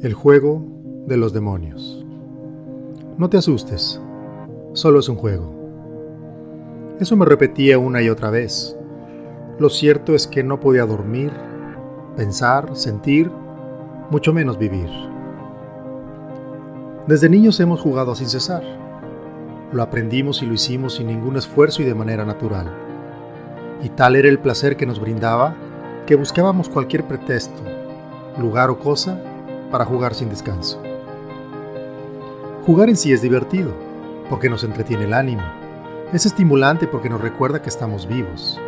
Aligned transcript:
El 0.00 0.14
juego 0.14 0.62
de 1.08 1.16
los 1.16 1.32
demonios. 1.32 2.06
No 3.16 3.28
te 3.28 3.36
asustes, 3.36 4.00
solo 4.72 5.00
es 5.00 5.08
un 5.08 5.16
juego. 5.16 5.52
Eso 7.00 7.16
me 7.16 7.24
repetía 7.24 7.80
una 7.80 8.00
y 8.00 8.08
otra 8.08 8.30
vez. 8.30 8.76
Lo 9.58 9.68
cierto 9.68 10.14
es 10.14 10.28
que 10.28 10.44
no 10.44 10.60
podía 10.60 10.86
dormir, 10.86 11.32
pensar, 12.16 12.76
sentir, 12.76 13.28
mucho 14.08 14.32
menos 14.32 14.56
vivir. 14.56 14.88
Desde 17.08 17.28
niños 17.28 17.58
hemos 17.58 17.80
jugado 17.80 18.14
sin 18.14 18.28
cesar. 18.28 18.62
Lo 19.72 19.82
aprendimos 19.82 20.42
y 20.42 20.46
lo 20.46 20.54
hicimos 20.54 20.94
sin 20.94 21.08
ningún 21.08 21.36
esfuerzo 21.36 21.82
y 21.82 21.86
de 21.86 21.96
manera 21.96 22.24
natural. 22.24 22.72
Y 23.82 23.88
tal 23.88 24.14
era 24.14 24.28
el 24.28 24.38
placer 24.38 24.76
que 24.76 24.86
nos 24.86 25.00
brindaba 25.00 25.56
que 26.06 26.14
buscábamos 26.14 26.68
cualquier 26.68 27.02
pretexto, 27.08 27.64
lugar 28.38 28.70
o 28.70 28.78
cosa 28.78 29.20
para 29.70 29.84
jugar 29.84 30.14
sin 30.14 30.28
descanso. 30.28 30.80
Jugar 32.66 32.88
en 32.88 32.96
sí 32.96 33.12
es 33.12 33.22
divertido, 33.22 33.72
porque 34.28 34.50
nos 34.50 34.64
entretiene 34.64 35.04
el 35.04 35.14
ánimo. 35.14 35.42
Es 36.12 36.26
estimulante 36.26 36.86
porque 36.86 37.08
nos 37.08 37.20
recuerda 37.20 37.62
que 37.62 37.68
estamos 37.68 38.06
vivos. 38.06 38.58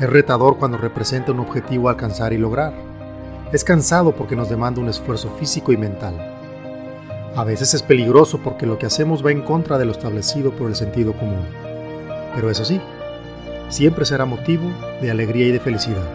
Es 0.00 0.08
retador 0.08 0.58
cuando 0.58 0.78
representa 0.78 1.32
un 1.32 1.40
objetivo 1.40 1.88
a 1.88 1.92
alcanzar 1.92 2.32
y 2.32 2.38
lograr. 2.38 2.72
Es 3.52 3.64
cansado 3.64 4.12
porque 4.12 4.36
nos 4.36 4.48
demanda 4.48 4.80
un 4.80 4.88
esfuerzo 4.88 5.30
físico 5.38 5.72
y 5.72 5.76
mental. 5.76 6.14
A 7.36 7.44
veces 7.44 7.72
es 7.74 7.82
peligroso 7.82 8.40
porque 8.42 8.66
lo 8.66 8.78
que 8.78 8.86
hacemos 8.86 9.24
va 9.24 9.32
en 9.32 9.42
contra 9.42 9.78
de 9.78 9.84
lo 9.84 9.92
establecido 9.92 10.50
por 10.50 10.68
el 10.68 10.76
sentido 10.76 11.12
común. 11.12 11.46
Pero 12.34 12.50
eso 12.50 12.64
sí, 12.64 12.80
siempre 13.68 14.04
será 14.04 14.24
motivo 14.24 14.70
de 15.00 15.10
alegría 15.10 15.46
y 15.46 15.52
de 15.52 15.60
felicidad. 15.60 16.06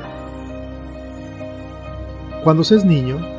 Cuando 2.43 2.63
se 2.63 2.75
es 2.75 2.85
niño, 2.85 3.32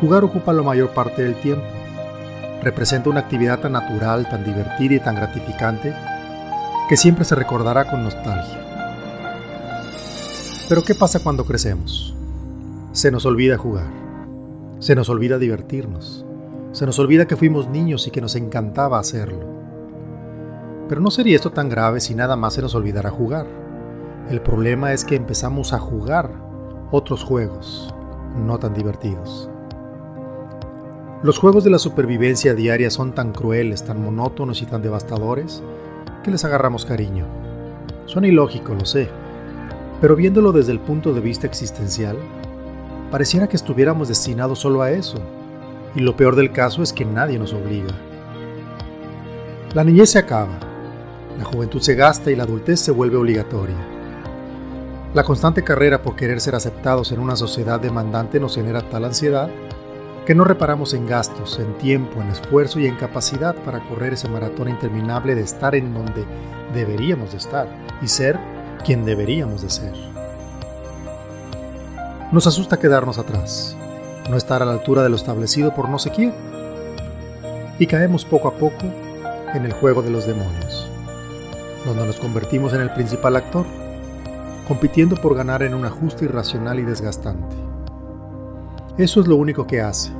Jugar 0.00 0.24
ocupa 0.24 0.52
la 0.52 0.62
mayor 0.62 0.90
parte 0.90 1.22
del 1.22 1.36
tiempo. 1.36 1.64
Representa 2.62 3.08
una 3.08 3.20
actividad 3.20 3.60
tan 3.60 3.72
natural, 3.72 4.28
tan 4.28 4.44
divertida 4.44 4.94
y 4.94 5.00
tan 5.00 5.14
gratificante 5.14 5.94
que 6.88 6.96
siempre 6.96 7.24
se 7.24 7.34
recordará 7.34 7.90
con 7.90 8.04
nostalgia. 8.04 8.60
Pero 10.68 10.82
¿qué 10.82 10.94
pasa 10.94 11.20
cuando 11.20 11.44
crecemos? 11.44 12.14
Se 12.92 13.10
nos 13.10 13.24
olvida 13.24 13.56
jugar, 13.56 13.86
se 14.80 14.94
nos 14.94 15.08
olvida 15.08 15.38
divertirnos, 15.38 16.26
se 16.72 16.86
nos 16.86 16.98
olvida 16.98 17.26
que 17.26 17.36
fuimos 17.36 17.68
niños 17.68 18.06
y 18.06 18.10
que 18.10 18.20
nos 18.20 18.34
encantaba 18.36 18.98
hacerlo. 18.98 19.46
Pero 20.88 21.00
no 21.00 21.10
sería 21.10 21.36
esto 21.36 21.52
tan 21.52 21.68
grave 21.68 22.00
si 22.00 22.14
nada 22.14 22.36
más 22.36 22.54
se 22.54 22.62
nos 22.62 22.74
olvidara 22.74 23.10
jugar. 23.10 23.46
El 24.28 24.40
problema 24.40 24.92
es 24.92 25.04
que 25.04 25.16
empezamos 25.16 25.72
a 25.72 25.78
jugar 25.78 26.30
otros 26.90 27.22
juegos 27.22 27.94
no 28.36 28.58
tan 28.58 28.74
divertidos. 28.74 29.50
Los 31.26 31.38
juegos 31.38 31.64
de 31.64 31.70
la 31.70 31.80
supervivencia 31.80 32.54
diaria 32.54 32.88
son 32.88 33.10
tan 33.10 33.32
crueles, 33.32 33.84
tan 33.84 34.00
monótonos 34.00 34.62
y 34.62 34.64
tan 34.64 34.80
devastadores 34.80 35.60
que 36.22 36.30
les 36.30 36.44
agarramos 36.44 36.84
cariño. 36.84 37.26
Son 38.04 38.24
ilógicos, 38.24 38.78
lo 38.78 38.84
sé, 38.84 39.08
pero 40.00 40.14
viéndolo 40.14 40.52
desde 40.52 40.70
el 40.70 40.78
punto 40.78 41.12
de 41.12 41.20
vista 41.20 41.48
existencial, 41.48 42.16
pareciera 43.10 43.48
que 43.48 43.56
estuviéramos 43.56 44.06
destinados 44.06 44.60
solo 44.60 44.82
a 44.82 44.92
eso, 44.92 45.16
y 45.96 46.00
lo 46.00 46.16
peor 46.16 46.36
del 46.36 46.52
caso 46.52 46.80
es 46.84 46.92
que 46.92 47.04
nadie 47.04 47.40
nos 47.40 47.52
obliga. 47.52 47.92
La 49.74 49.82
niñez 49.82 50.10
se 50.10 50.20
acaba, 50.20 50.60
la 51.36 51.44
juventud 51.44 51.80
se 51.80 51.96
gasta 51.96 52.30
y 52.30 52.36
la 52.36 52.44
adultez 52.44 52.78
se 52.78 52.92
vuelve 52.92 53.16
obligatoria. 53.16 53.74
La 55.12 55.24
constante 55.24 55.64
carrera 55.64 56.02
por 56.02 56.14
querer 56.14 56.40
ser 56.40 56.54
aceptados 56.54 57.10
en 57.10 57.18
una 57.18 57.34
sociedad 57.34 57.80
demandante 57.80 58.38
nos 58.38 58.54
genera 58.54 58.82
tal 58.82 59.06
ansiedad 59.06 59.50
que 60.26 60.34
no 60.34 60.42
reparamos 60.42 60.92
en 60.92 61.06
gastos, 61.06 61.60
en 61.60 61.72
tiempo, 61.78 62.20
en 62.20 62.28
esfuerzo 62.28 62.80
y 62.80 62.86
en 62.86 62.96
capacidad 62.96 63.54
para 63.54 63.78
correr 63.88 64.14
ese 64.14 64.28
maratón 64.28 64.68
interminable 64.68 65.36
de 65.36 65.42
estar 65.42 65.76
en 65.76 65.94
donde 65.94 66.24
deberíamos 66.74 67.30
de 67.30 67.38
estar 67.38 67.68
y 68.02 68.08
ser 68.08 68.36
quien 68.84 69.04
deberíamos 69.04 69.62
de 69.62 69.70
ser. 69.70 69.92
Nos 72.32 72.48
asusta 72.48 72.76
quedarnos 72.76 73.18
atrás, 73.18 73.76
no 74.28 74.36
estar 74.36 74.62
a 74.62 74.64
la 74.64 74.72
altura 74.72 75.04
de 75.04 75.10
lo 75.10 75.16
establecido 75.16 75.72
por 75.72 75.88
no 75.88 76.00
sé 76.00 76.10
quién, 76.10 76.34
y 77.78 77.86
caemos 77.86 78.24
poco 78.24 78.48
a 78.48 78.54
poco 78.54 78.84
en 79.54 79.64
el 79.64 79.72
juego 79.74 80.02
de 80.02 80.10
los 80.10 80.26
demonios, 80.26 80.90
donde 81.84 82.04
nos 82.04 82.16
convertimos 82.16 82.72
en 82.72 82.80
el 82.80 82.90
principal 82.90 83.36
actor, 83.36 83.64
compitiendo 84.66 85.14
por 85.14 85.36
ganar 85.36 85.62
en 85.62 85.72
un 85.72 85.84
ajuste 85.84 86.24
irracional 86.24 86.80
y 86.80 86.82
desgastante. 86.82 87.65
Eso 88.98 89.20
es 89.20 89.26
lo 89.26 89.36
único 89.36 89.66
que 89.66 89.82
hace. 89.82 90.10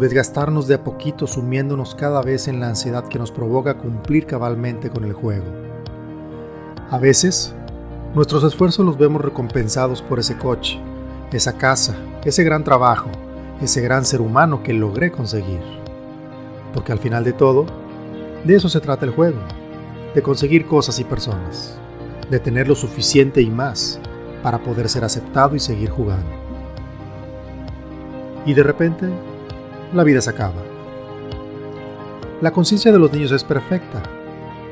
Desgastarnos 0.00 0.66
de 0.66 0.74
a 0.74 0.82
poquito 0.82 1.28
sumiéndonos 1.28 1.94
cada 1.94 2.20
vez 2.20 2.48
en 2.48 2.58
la 2.58 2.66
ansiedad 2.66 3.06
que 3.06 3.20
nos 3.20 3.30
provoca 3.30 3.78
cumplir 3.78 4.26
cabalmente 4.26 4.90
con 4.90 5.04
el 5.04 5.12
juego. 5.12 5.46
A 6.90 6.98
veces, 6.98 7.54
nuestros 8.12 8.42
esfuerzos 8.42 8.84
los 8.84 8.98
vemos 8.98 9.22
recompensados 9.22 10.02
por 10.02 10.18
ese 10.18 10.36
coche, 10.36 10.80
esa 11.30 11.58
casa, 11.58 11.94
ese 12.24 12.42
gran 12.42 12.64
trabajo, 12.64 13.08
ese 13.62 13.80
gran 13.82 14.04
ser 14.04 14.20
humano 14.20 14.64
que 14.64 14.72
logré 14.72 15.12
conseguir. 15.12 15.60
Porque 16.74 16.90
al 16.90 16.98
final 16.98 17.22
de 17.22 17.34
todo, 17.34 17.66
de 18.42 18.56
eso 18.56 18.68
se 18.68 18.80
trata 18.80 19.04
el 19.04 19.12
juego, 19.12 19.38
de 20.12 20.22
conseguir 20.22 20.66
cosas 20.66 20.98
y 20.98 21.04
personas, 21.04 21.78
de 22.32 22.40
tener 22.40 22.66
lo 22.66 22.74
suficiente 22.74 23.42
y 23.42 23.48
más 23.48 24.00
para 24.42 24.58
poder 24.58 24.88
ser 24.88 25.04
aceptado 25.04 25.54
y 25.54 25.60
seguir 25.60 25.90
jugando 25.90 26.45
y 28.46 28.54
de 28.54 28.62
repente 28.62 29.06
la 29.92 30.04
vida 30.04 30.22
se 30.22 30.30
acaba. 30.30 30.62
La 32.40 32.52
conciencia 32.52 32.92
de 32.92 32.98
los 32.98 33.12
niños 33.12 33.32
es 33.32 33.44
perfecta. 33.44 34.02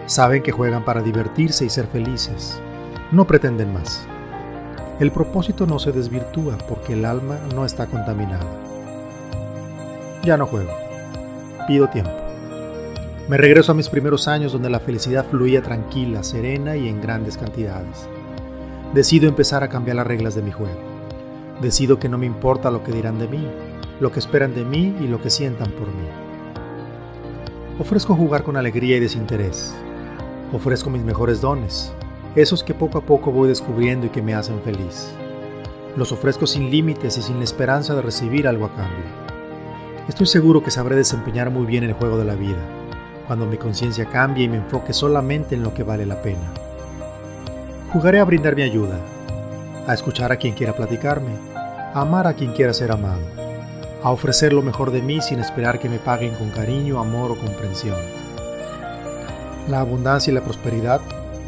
Saben 0.06 0.42
que 0.42 0.52
juegan 0.52 0.84
para 0.84 1.02
divertirse 1.02 1.64
y 1.64 1.70
ser 1.70 1.86
felices. 1.86 2.60
No 3.10 3.26
pretenden 3.26 3.72
más. 3.72 4.06
El 5.00 5.10
propósito 5.10 5.66
no 5.66 5.78
se 5.78 5.92
desvirtúa 5.92 6.56
porque 6.68 6.92
el 6.92 7.04
alma 7.04 7.38
no 7.54 7.64
está 7.64 7.86
contaminada. 7.86 8.46
Ya 10.22 10.36
no 10.36 10.46
juego. 10.46 10.72
Pido 11.66 11.88
tiempo. 11.88 12.12
Me 13.28 13.38
regreso 13.38 13.72
a 13.72 13.74
mis 13.74 13.88
primeros 13.88 14.28
años 14.28 14.52
donde 14.52 14.68
la 14.68 14.80
felicidad 14.80 15.24
fluía 15.28 15.62
tranquila, 15.62 16.22
serena 16.22 16.76
y 16.76 16.88
en 16.88 17.00
grandes 17.00 17.38
cantidades. 17.38 18.06
Decido 18.92 19.26
empezar 19.26 19.64
a 19.64 19.68
cambiar 19.68 19.96
las 19.96 20.06
reglas 20.06 20.34
de 20.34 20.42
mi 20.42 20.52
juego. 20.52 20.78
Decido 21.62 21.98
que 21.98 22.10
no 22.10 22.18
me 22.18 22.26
importa 22.26 22.70
lo 22.70 22.84
que 22.84 22.92
dirán 22.92 23.18
de 23.18 23.28
mí, 23.28 23.48
lo 24.04 24.12
que 24.12 24.18
esperan 24.18 24.54
de 24.54 24.66
mí 24.66 24.94
y 25.00 25.08
lo 25.08 25.22
que 25.22 25.30
sientan 25.30 25.70
por 25.70 25.88
mí. 25.88 26.06
Ofrezco 27.78 28.14
jugar 28.14 28.42
con 28.42 28.58
alegría 28.58 28.98
y 28.98 29.00
desinterés. 29.00 29.74
Ofrezco 30.52 30.90
mis 30.90 31.02
mejores 31.02 31.40
dones, 31.40 31.90
esos 32.36 32.62
que 32.62 32.74
poco 32.74 32.98
a 32.98 33.06
poco 33.06 33.32
voy 33.32 33.48
descubriendo 33.48 34.04
y 34.04 34.10
que 34.10 34.20
me 34.20 34.34
hacen 34.34 34.60
feliz. 34.60 35.10
Los 35.96 36.12
ofrezco 36.12 36.46
sin 36.46 36.70
límites 36.70 37.16
y 37.16 37.22
sin 37.22 37.38
la 37.38 37.44
esperanza 37.44 37.94
de 37.94 38.02
recibir 38.02 38.46
algo 38.46 38.66
a 38.66 38.74
cambio. 38.74 39.06
Estoy 40.06 40.26
seguro 40.26 40.62
que 40.62 40.70
sabré 40.70 40.96
desempeñar 40.96 41.48
muy 41.48 41.64
bien 41.64 41.82
el 41.82 41.94
juego 41.94 42.18
de 42.18 42.26
la 42.26 42.34
vida, 42.34 42.60
cuando 43.26 43.46
mi 43.46 43.56
conciencia 43.56 44.04
cambie 44.04 44.44
y 44.44 44.48
me 44.50 44.58
enfoque 44.58 44.92
solamente 44.92 45.54
en 45.54 45.62
lo 45.62 45.72
que 45.72 45.82
vale 45.82 46.04
la 46.04 46.20
pena. 46.20 46.52
Jugaré 47.90 48.20
a 48.20 48.24
brindar 48.24 48.54
mi 48.54 48.64
ayuda, 48.64 48.98
a 49.86 49.94
escuchar 49.94 50.30
a 50.30 50.36
quien 50.36 50.52
quiera 50.52 50.76
platicarme, 50.76 51.32
a 51.54 52.02
amar 52.02 52.26
a 52.26 52.34
quien 52.34 52.52
quiera 52.52 52.74
ser 52.74 52.92
amado, 52.92 53.43
a 54.04 54.10
ofrecer 54.10 54.52
lo 54.52 54.60
mejor 54.60 54.90
de 54.90 55.00
mí 55.00 55.22
sin 55.22 55.40
esperar 55.40 55.80
que 55.80 55.88
me 55.88 55.98
paguen 55.98 56.34
con 56.34 56.50
cariño, 56.50 57.00
amor 57.00 57.30
o 57.30 57.36
comprensión. 57.36 57.96
La 59.66 59.80
abundancia 59.80 60.30
y 60.30 60.34
la 60.34 60.42
prosperidad 60.42 61.00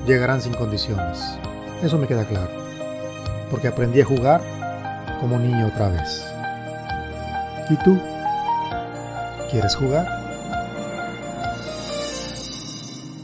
llegarán 0.07 0.41
sin 0.41 0.55
condiciones, 0.55 1.39
eso 1.83 1.99
me 1.99 2.07
queda 2.07 2.25
claro, 2.25 2.49
porque 3.51 3.69
aprendí 3.69 4.01
a 4.01 4.07
jugar 4.07 4.41
como 5.21 5.39
niño 5.39 5.67
otra 5.67 5.91
vez. 5.91 6.25
¿Y 7.69 7.77
tú? 7.85 8.01
¿Quieres 9.51 9.77
jugar? 9.77 10.26